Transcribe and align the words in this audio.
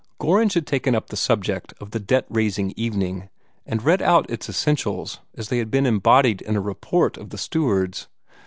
Gorringe 0.19 0.55
had 0.55 0.65
taken 0.65 0.95
up 0.95 1.09
the 1.09 1.15
subject 1.15 1.75
of 1.79 1.91
the 1.91 1.99
"debt 1.99 2.25
raising" 2.27 2.73
evening, 2.75 3.29
and 3.67 3.83
read 3.83 4.01
out 4.01 4.27
its 4.31 4.49
essentials 4.49 5.19
as 5.37 5.49
they 5.49 5.59
had 5.59 5.69
been 5.69 5.85
embodied 5.85 6.41
in 6.41 6.55
a 6.55 6.59
report 6.59 7.17
of 7.17 7.29
the 7.29 7.37
stewards. 7.37 8.07